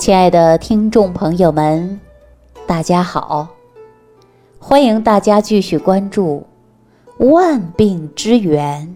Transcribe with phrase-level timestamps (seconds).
[0.00, 2.00] 亲爱的听众朋友们，
[2.66, 3.46] 大家好！
[4.58, 6.42] 欢迎大家继续关注
[7.28, 8.94] 《万病之源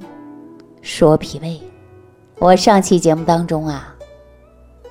[0.81, 1.49] 说脾胃》。
[2.39, 3.95] 我上期节目当中啊，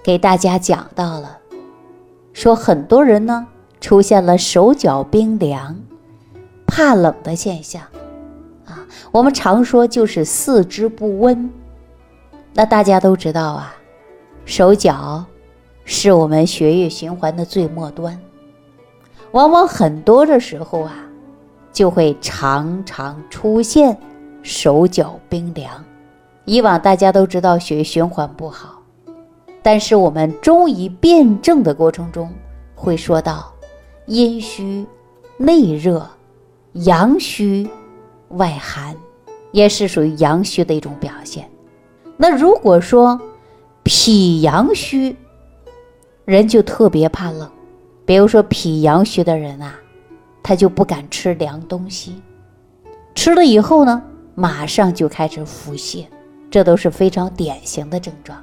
[0.03, 1.39] 给大家讲到了，
[2.31, 3.47] 说很多人呢
[3.81, 5.75] 出现了手脚冰凉、
[6.67, 7.81] 怕冷的现象
[8.67, 8.85] 啊。
[9.11, 11.49] 我们常说就是四肢不温。
[12.53, 13.75] 那大家都知道啊，
[14.45, 15.25] 手脚。
[15.85, 18.19] 是我们血液循环的最末端，
[19.31, 20.93] 往往很多的时候啊，
[21.71, 23.97] 就会常常出现
[24.41, 25.83] 手脚冰凉。
[26.45, 28.81] 以往大家都知道血液循环不好，
[29.61, 32.29] 但是我们中医辨证的过程中
[32.75, 33.53] 会说到
[34.07, 34.85] 阴虚
[35.37, 36.05] 内热，
[36.73, 37.69] 阳虚
[38.29, 38.95] 外寒，
[39.51, 41.49] 也是属于阳虚的一种表现。
[42.17, 43.19] 那如果说
[43.83, 45.15] 脾阳虚，
[46.25, 47.49] 人就特别怕冷，
[48.05, 49.75] 比如说脾阳虚的人啊，
[50.41, 52.21] 他就不敢吃凉东西，
[53.13, 54.01] 吃了以后呢，
[54.35, 56.05] 马上就开始腹泻，
[56.49, 58.37] 这都是非常典型的症状。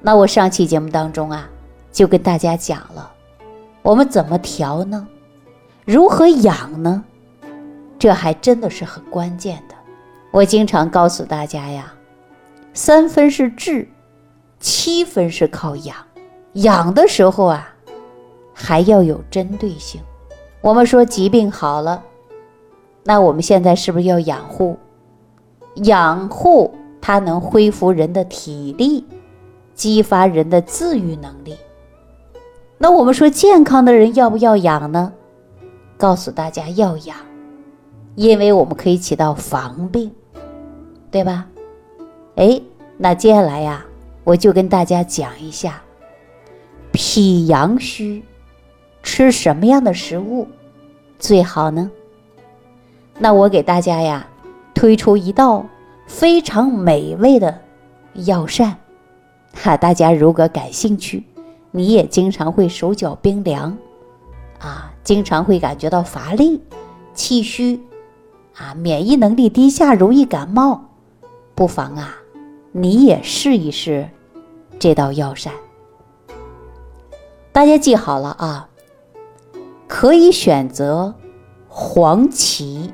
[0.00, 1.48] 那我上期节目当中啊，
[1.90, 3.10] 就跟大家讲了，
[3.82, 5.08] 我们怎么调呢？
[5.84, 7.04] 如何养呢？
[7.98, 9.74] 这还真的是很关键的。
[10.30, 11.92] 我经常告诉大家呀，
[12.72, 13.88] 三分是治，
[14.60, 15.96] 七分是靠养。
[16.54, 17.74] 养的时候啊，
[18.52, 20.00] 还要有针对性。
[20.60, 22.02] 我们说疾病好了，
[23.04, 24.76] 那我们现在是不是要养护？
[25.84, 29.06] 养护它能恢复人的体力，
[29.74, 31.56] 激发人的自愈能力。
[32.78, 35.12] 那我们说健康的人要不要养呢？
[35.96, 37.16] 告诉大家要养，
[38.16, 40.10] 因为我们可以起到防病，
[41.10, 41.46] 对吧？
[42.36, 42.60] 哎，
[42.96, 43.84] 那接下来呀，
[44.24, 45.80] 我就跟大家讲一下。
[46.92, 48.22] 脾阳虚，
[49.02, 50.48] 吃什么样的食物
[51.18, 51.90] 最好呢？
[53.18, 54.26] 那我给大家呀
[54.74, 55.66] 推出一道
[56.06, 57.60] 非常美味的
[58.14, 58.76] 药膳，
[59.54, 61.24] 哈，大家如果感兴趣，
[61.70, 63.76] 你也经常会手脚冰凉，
[64.58, 66.60] 啊，经常会感觉到乏力、
[67.12, 67.80] 气虚，
[68.56, 70.80] 啊，免疫能力低下，容易感冒，
[71.54, 72.16] 不妨啊，
[72.72, 74.08] 你也试一试
[74.78, 75.52] 这道药膳。
[77.58, 78.68] 大家记好了啊，
[79.88, 81.12] 可以选择
[81.66, 82.92] 黄芪，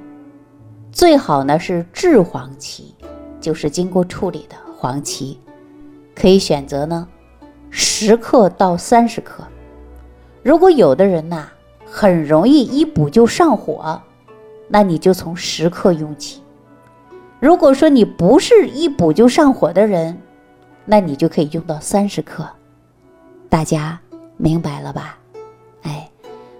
[0.91, 2.95] 最好呢是制黄芪，
[3.43, 5.39] 就是经过处理的黄芪，
[6.15, 7.07] 可以选择呢
[7.69, 9.45] 十克到三十克。
[10.43, 11.47] 如果有的人呐
[11.85, 14.01] 很容易一补就上火，
[14.69, 16.43] 那你就从十克用起。
[17.39, 20.19] 如果说你不是一补就上火的人，
[20.87, 22.49] 那你就可以用到三十克。
[23.51, 24.01] 大家。
[24.37, 25.19] 明白了吧？
[25.83, 26.11] 哎，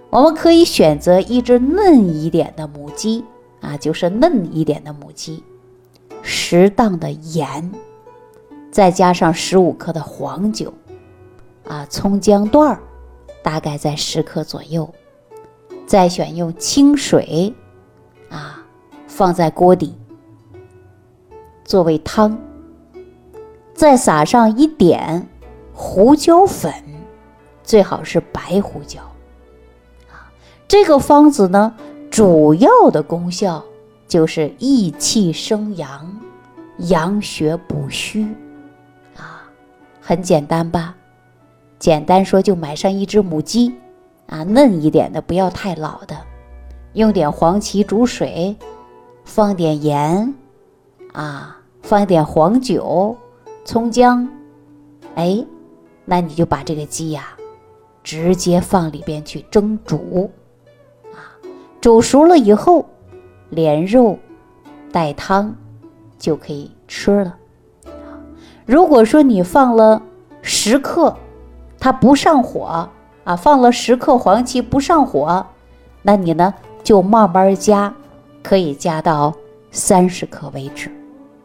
[0.09, 3.23] 我们可以选择一只嫩一点的母鸡
[3.61, 5.43] 啊，就是嫩一点的母鸡，
[6.21, 7.71] 适当的盐，
[8.71, 10.73] 再加上十五克的黄酒，
[11.67, 12.79] 啊，葱姜段儿
[13.43, 14.89] 大概在十克左右，
[15.85, 17.53] 再选用清水
[18.29, 18.63] 啊，
[19.07, 19.95] 放在锅底
[21.63, 22.37] 作为汤，
[23.73, 25.27] 再撒上一点
[25.73, 26.71] 胡椒粉。
[27.65, 29.01] 最好是白胡椒，
[30.11, 30.31] 啊，
[30.67, 31.75] 这个方子呢，
[32.11, 33.65] 主要的功效
[34.07, 36.15] 就是益气生阳、
[36.77, 38.23] 养血补虚，
[39.17, 39.41] 啊，
[39.99, 40.95] 很简单吧？
[41.79, 43.73] 简单说，就买上一只母鸡，
[44.27, 46.15] 啊，嫩一点的，不要太老的，
[46.93, 48.55] 用点黄芪煮水，
[49.23, 50.33] 放点盐，
[51.13, 53.17] 啊，放点黄酒、
[53.65, 54.27] 葱姜，
[55.15, 55.43] 哎，
[56.05, 57.34] 那你就把这个鸡呀。
[58.05, 60.29] 直接放里边去蒸煮，
[61.11, 61.17] 啊，
[61.81, 62.85] 煮熟了以后，
[63.49, 64.19] 连肉
[64.91, 65.55] 带汤
[66.19, 67.35] 就可以吃了。
[68.67, 69.99] 如果说你放了
[70.43, 71.17] 十克，
[71.79, 72.89] 它不上火
[73.23, 75.43] 啊，放了十克黄芪不上火，
[76.03, 76.53] 那你呢
[76.83, 77.91] 就慢慢加，
[78.43, 79.33] 可以加到
[79.71, 80.91] 三十克为止，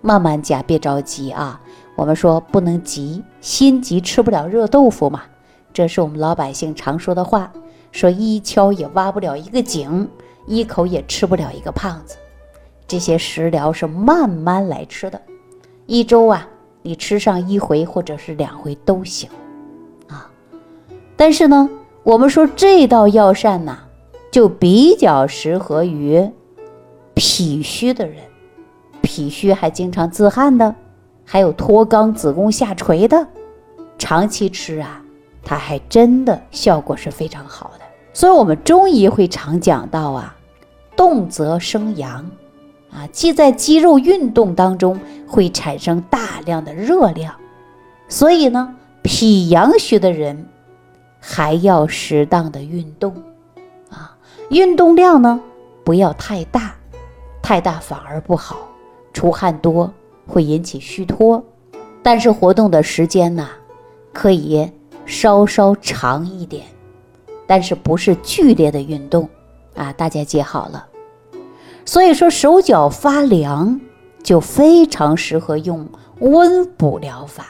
[0.03, 1.59] 慢慢加，别着急啊。
[1.97, 5.23] 我们说不能急，心急吃不了热豆腐嘛。
[5.73, 7.53] 这是我们老百姓常说的话，
[7.93, 10.09] 说一锹也挖不了一个井，
[10.47, 12.17] 一口也吃不了一个胖子。
[12.89, 15.21] 这些食疗是慢慢来吃的，
[15.87, 16.49] 一周啊，
[16.83, 19.31] 你吃上一回或者是两回都行，
[20.09, 20.29] 啊。
[21.17, 21.71] 但是呢，
[22.03, 23.79] 我们说这道药膳呢，
[24.33, 26.29] 就比较适合于
[27.15, 28.17] 脾虚的人，
[29.03, 30.75] 脾虚还经常自汗的，
[31.25, 33.29] 还有脱肛、子宫下垂的，
[33.99, 35.00] 长期吃啊。
[35.43, 37.85] 它还真的效果是非常好的。
[38.13, 40.37] 所以，我们中医会常讲到啊，
[40.97, 42.29] 动则生阳，
[42.93, 44.99] 啊，即在肌肉运动当中
[45.29, 47.35] 会产生大量的热量，
[48.09, 50.45] 所以呢，脾阳虚的人
[51.21, 53.15] 还要适当的运动，
[53.91, 54.17] 啊，
[54.51, 55.41] 运动量呢
[55.85, 56.75] 不要太大，
[57.41, 58.57] 太大反而不好，
[59.13, 59.91] 出汗多
[60.27, 61.43] 会引起虚脱，
[62.03, 63.49] 但是活动的时间呢，
[64.13, 64.69] 可以
[65.11, 66.65] 稍稍长一点。
[67.47, 69.29] 但是不是剧烈的运动
[69.75, 69.93] 啊？
[69.93, 70.87] 大家记好了。
[71.85, 73.81] 所以说手脚发凉
[74.23, 75.85] 就非常适合用
[76.21, 77.47] 温补疗法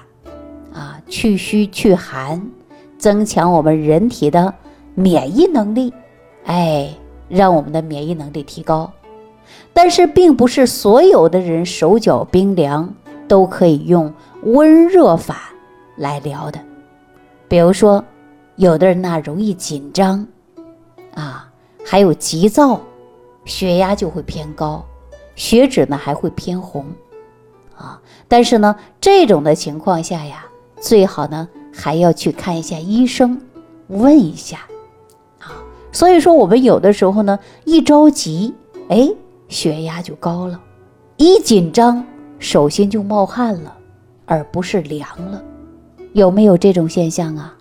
[0.73, 2.51] 啊，去虚去寒，
[2.97, 4.55] 增强我们人体的
[4.95, 5.93] 免疫能力，
[6.47, 6.89] 哎，
[7.29, 8.91] 让我们的免疫能力提高。
[9.75, 12.95] 但是并不是所有的人手脚冰凉
[13.29, 14.15] 都可以用
[14.45, 15.51] 温热法
[15.97, 16.59] 来疗的，
[17.51, 18.03] 比如说。
[18.57, 20.27] 有的人呢容易紧张，
[21.15, 21.51] 啊，
[21.83, 22.79] 还有急躁，
[23.47, 24.85] 血压就会偏高，
[25.35, 26.85] 血脂呢还会偏红，
[27.75, 27.99] 啊，
[28.29, 30.45] 但是呢这种的情况下呀，
[30.79, 33.41] 最好呢还要去看一下医生，
[33.89, 34.59] 问一下，
[35.39, 35.57] 啊，
[35.91, 38.55] 所以说我们有的时候呢一着急，
[38.91, 39.09] 哎，
[39.49, 40.61] 血压就高了，
[41.17, 42.05] 一紧张
[42.39, 43.75] 手心就冒汗了，
[44.27, 45.43] 而不是凉了，
[46.13, 47.55] 有没有这种现象啊？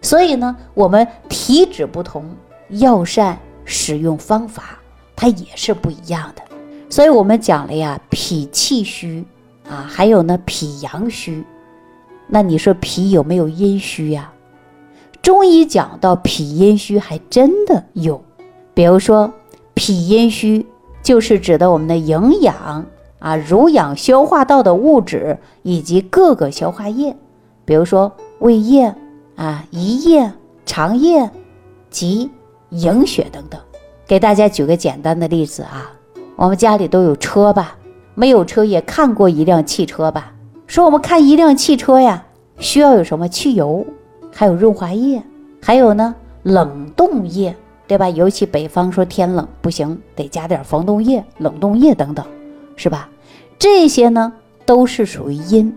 [0.00, 2.24] 所以呢，我们体质不同，
[2.68, 4.78] 药膳使用方法
[5.16, 6.42] 它也是不一样的。
[6.88, 9.24] 所以我们讲了呀，脾气虚
[9.68, 11.44] 啊，还有呢脾阳虚。
[12.26, 14.32] 那你说脾有没有阴虚呀？
[15.20, 18.22] 中医讲到脾阴虚，还真的有。
[18.72, 19.32] 比如说
[19.74, 20.64] 脾阴虚，
[21.02, 22.86] 就是指的我们的营养
[23.18, 27.16] 啊、濡养消化道的物质以及各个消化液，
[27.68, 28.10] 比如说
[28.40, 28.92] 胃液。
[29.36, 30.28] 啊，胰液、
[30.66, 31.30] 肠液
[31.90, 32.28] 及
[32.70, 33.60] 营血等等，
[34.04, 35.92] 给大家举个简单的例子啊。
[36.34, 37.76] 我们家里都有车吧？
[38.16, 40.32] 没有车也看过一辆汽车吧？
[40.66, 42.26] 说我们看一辆汽车呀，
[42.58, 43.86] 需要有什么汽油，
[44.34, 45.22] 还有润滑液，
[45.62, 46.12] 还有呢
[46.42, 47.54] 冷冻液，
[47.86, 48.08] 对吧？
[48.08, 52.26] 尤其北方说天冷不行，得加点防冻液、冷冻液等等，
[52.74, 53.08] 是吧？
[53.56, 54.32] 这些呢
[54.66, 55.72] 都是属于阴。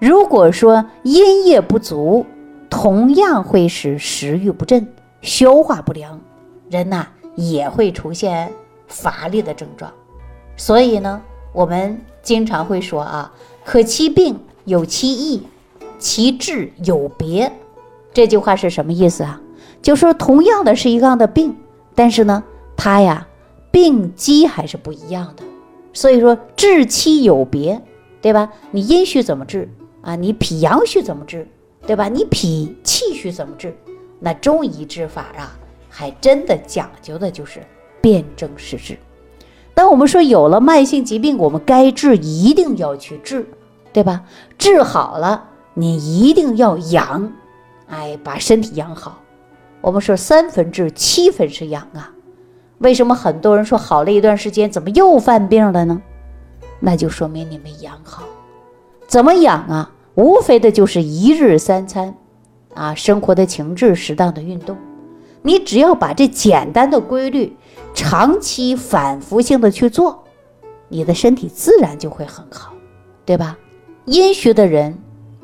[0.00, 2.24] 如果说阴液不足，
[2.70, 4.88] 同样会使食欲不振、
[5.20, 6.18] 消化不良，
[6.70, 7.06] 人呐
[7.36, 8.50] 也会出现
[8.88, 9.92] 乏力的症状。
[10.56, 11.20] 所以呢，
[11.52, 13.30] 我们经常会说啊，
[13.62, 15.42] 可其病有其意，
[15.98, 17.52] 其治有别。
[18.14, 19.38] 这句话是什么意思啊？
[19.82, 21.54] 就说同样的是一样的病，
[21.94, 22.42] 但是呢，
[22.74, 23.26] 它呀
[23.70, 25.42] 病机还是不一样的。
[25.92, 27.82] 所以说治期有别，
[28.22, 28.50] 对吧？
[28.70, 29.68] 你阴虚怎么治
[30.02, 30.16] 啊？
[30.16, 31.46] 你脾阳虚怎么治？
[31.86, 32.08] 对吧？
[32.08, 33.74] 你脾气虚怎么治？
[34.18, 35.56] 那中医治法啊，
[35.88, 37.62] 还真的讲究的就是
[38.02, 38.98] 辨证施治。
[39.72, 43.46] 当我们说有了慢性疾病，我们该治一定要去治，
[43.92, 44.24] 对吧？
[44.58, 47.32] 治好了，你一定要养，
[47.88, 49.20] 哎，把身体养好。
[49.80, 52.12] 我们说三分治，七分是养啊。
[52.78, 56.02] 为什么很多人说好了一段时间，怎么又犯病了呢？
[56.78, 58.24] 那就说明你没养好。
[59.10, 59.90] 怎么养啊？
[60.14, 62.14] 无非的就是一日三餐，
[62.74, 64.76] 啊，生活的情志，适当的运动。
[65.42, 67.56] 你只要把这简单的规律
[67.92, 70.22] 长期反复性的去做，
[70.88, 72.72] 你的身体自然就会很好，
[73.24, 73.58] 对吧？
[74.04, 74.96] 阴虚的人，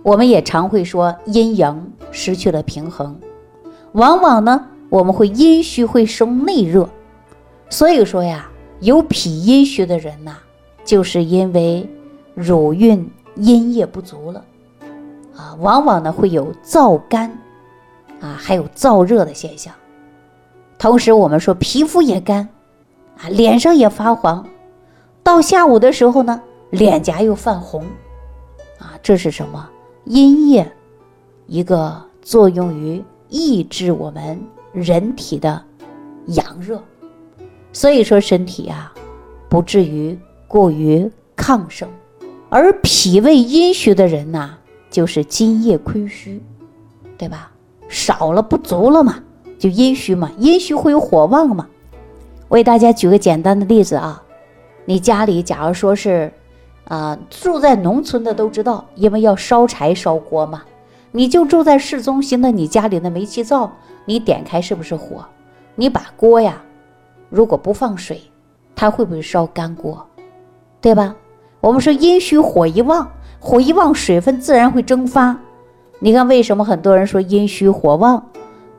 [0.04, 3.18] 我们也常会说阴阳失去了平衡，
[3.94, 6.88] 往往呢，我们会阴虚会生内热。
[7.68, 8.48] 所以说呀，
[8.78, 10.36] 有脾阴虚的人呐，
[10.84, 11.88] 就是因为
[12.32, 14.44] 乳晕阴液不足了。
[15.36, 17.30] 啊，往往呢会有燥干，
[18.20, 19.72] 啊，还有燥热的现象。
[20.78, 22.48] 同时，我们说皮肤也干，
[23.18, 24.46] 啊，脸上也发黄，
[25.22, 26.40] 到下午的时候呢，
[26.70, 27.82] 脸颊又泛红，
[28.78, 29.68] 啊，这是什么？
[30.04, 30.70] 阴液
[31.46, 34.40] 一个作用于抑制我们
[34.72, 35.62] 人体的
[36.28, 36.80] 阳热，
[37.72, 38.94] 所以说身体啊
[39.48, 41.88] 不至于过于亢盛。
[42.48, 44.58] 而脾胃阴虚的人呐。
[44.88, 46.40] 就是津液亏虚，
[47.18, 47.50] 对吧？
[47.86, 49.16] 少了不足了嘛，
[49.58, 50.30] 就阴虚嘛。
[50.38, 51.66] 阴虚会有火旺嘛。
[52.48, 54.22] 我给大家举个简单的例子啊，
[54.86, 56.32] 你家里假如说是，
[56.84, 60.62] 啊，住在农村的都知道，因为要烧柴烧锅嘛。
[61.10, 63.70] 你就住在市中心的，你家里的煤气灶，
[64.06, 65.22] 你点开是不是火？
[65.74, 66.62] 你把锅呀，
[67.28, 68.22] 如果不放水，
[68.74, 70.06] 它会不会烧干锅？
[70.80, 71.14] 对吧？
[71.66, 73.10] 我们说阴虚火一旺。
[73.40, 75.36] 火一旺，水分自然会蒸发，
[75.98, 78.24] 你看，为什么很多人说阴虚火旺，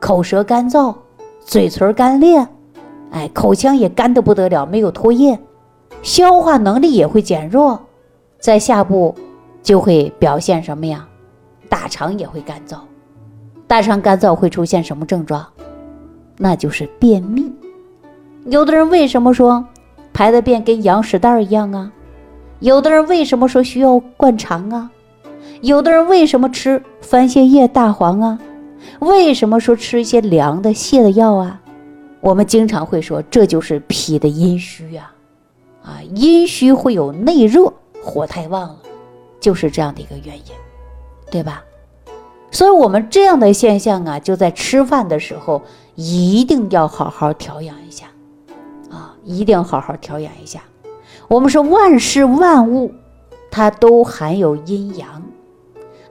[0.00, 0.94] 口舌干燥，
[1.44, 2.46] 嘴唇干裂，
[3.10, 5.38] 哎，口腔也干得不得了，没有唾液，
[6.02, 7.78] 消化能力也会减弱，
[8.40, 9.14] 在下部
[9.62, 11.06] 就会表现什么呀？
[11.68, 12.78] 大肠也会干燥，
[13.66, 15.46] 大肠干燥会出现什么症状？
[16.36, 17.50] 那就是便秘。
[18.46, 19.64] 有的人为什么说
[20.12, 21.92] 排的便跟羊屎蛋一样啊？
[22.60, 24.90] 有的人为什么说需要灌肠啊？
[25.60, 28.38] 有的人为什么吃番泻叶、大黄啊？
[29.00, 31.60] 为什么说吃一些凉的泻的药啊？
[32.20, 35.10] 我们经常会说这就是脾的阴虚呀，
[35.84, 37.72] 啊，阴虚会有内热，
[38.02, 38.78] 火太旺了，
[39.38, 40.52] 就是这样的一个原因，
[41.30, 41.62] 对吧？
[42.50, 45.62] 所以，我们这样的现象啊，就在吃饭的时候
[45.94, 48.06] 一定要好好调养一下，
[48.90, 50.60] 啊，一定要好好调养一下。
[51.28, 52.94] 我们说万事万物，
[53.50, 55.22] 它都含有阴阳，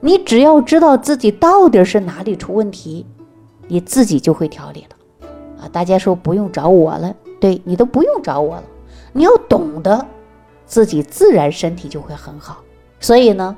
[0.00, 3.04] 你只要知道自己到底是哪里出问题，
[3.66, 5.28] 你自己就会调理了。
[5.60, 8.64] 啊，大家说不用找我了，对你都不用找我了，
[9.12, 10.06] 你要懂得，
[10.66, 12.58] 自己自然身体就会很好。
[13.00, 13.56] 所以呢，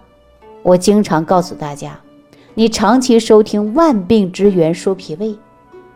[0.62, 2.00] 我经常告诉大家。
[2.55, 5.38] 你长期收听万病之源说脾胃，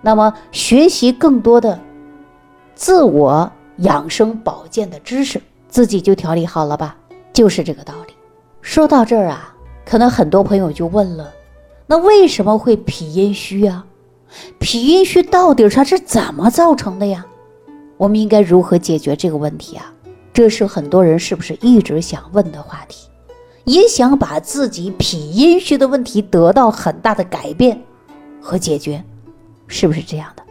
[0.02, 1.80] 那么学习更多的
[2.74, 5.40] 自我养生保健的知识，
[5.74, 6.96] 自己就调理好了吧？
[7.32, 8.14] 就是这个道理。
[8.60, 9.52] 说到这儿啊，
[9.84, 11.34] 可能很多朋友就问了：
[11.88, 13.84] 那为什么会脾阴虚啊？
[14.60, 17.26] 脾阴虚到底它是怎么造成的呀？
[17.96, 19.92] 我们应该如何解决这个问题啊？
[20.32, 23.08] 这是很多人是不是一直想问的话题？
[23.64, 27.82] 也想把自己脾阴虚的问题得到很大的改变
[28.40, 29.02] 和解决，
[29.66, 30.42] 是不是这样的？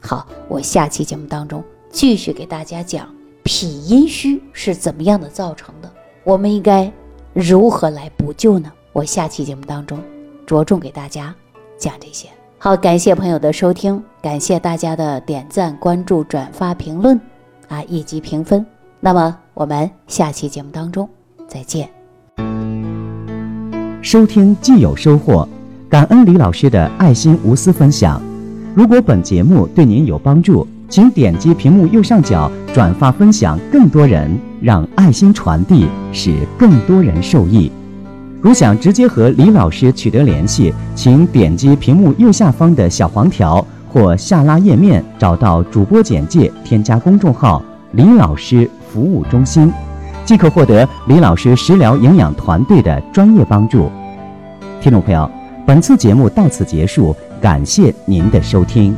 [0.00, 1.62] 好，我下期节目当中
[1.92, 3.06] 继续给大家讲
[3.44, 5.90] 脾阴虚是怎么样的造成的，
[6.24, 6.90] 我们应该
[7.34, 8.72] 如何来补救呢？
[8.92, 10.00] 我下期节目当中
[10.46, 11.34] 着重给大家
[11.78, 12.26] 讲这些。
[12.58, 17.20] 好，感谢朋友的收听，感谢大家的点赞、关注、转发、评论
[17.68, 18.64] 啊，以及评分。
[18.98, 21.06] 那么我们下期节目当中
[21.46, 21.88] 再见。
[24.00, 25.46] 收听既有收获，
[25.90, 28.22] 感恩李老师的爱心无私分享。
[28.74, 37.68] 如果本节目对您有帮助，请点击屏幕右上角转发分享，更多人让爱心传递，使更多人受益。
[38.40, 47.60] 如想直接和李老师取得联系，请点击屏幕右下方的小黄条或下拉页面，找到主播简介，添加公众号
[47.90, 49.72] “李老师服务中心”。
[50.24, 53.90] 即可获得李老师食疗营养团队的专业帮助。
[54.80, 55.28] 听众朋友，
[55.66, 58.94] 本次节目到此结束，感谢您的收听。